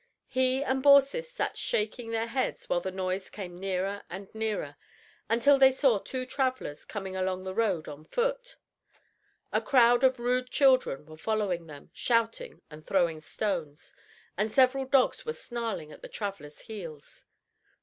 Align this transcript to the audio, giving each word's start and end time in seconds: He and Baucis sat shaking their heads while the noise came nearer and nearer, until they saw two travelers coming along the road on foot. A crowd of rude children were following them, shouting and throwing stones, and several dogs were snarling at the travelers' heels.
He 0.25 0.63
and 0.63 0.81
Baucis 0.81 1.29
sat 1.29 1.55
shaking 1.59 2.09
their 2.09 2.25
heads 2.25 2.67
while 2.67 2.79
the 2.81 2.89
noise 2.89 3.29
came 3.29 3.59
nearer 3.59 4.01
and 4.09 4.33
nearer, 4.33 4.75
until 5.29 5.59
they 5.59 5.71
saw 5.71 5.99
two 5.99 6.25
travelers 6.25 6.85
coming 6.85 7.15
along 7.15 7.43
the 7.43 7.53
road 7.53 7.87
on 7.87 8.05
foot. 8.05 8.55
A 9.53 9.61
crowd 9.61 10.03
of 10.03 10.19
rude 10.19 10.49
children 10.49 11.05
were 11.05 11.17
following 11.17 11.67
them, 11.67 11.91
shouting 11.93 12.63
and 12.71 12.87
throwing 12.87 13.19
stones, 13.21 13.93
and 14.35 14.51
several 14.51 14.85
dogs 14.85 15.23
were 15.23 15.33
snarling 15.33 15.91
at 15.91 16.01
the 16.01 16.09
travelers' 16.09 16.61
heels. 16.61 17.25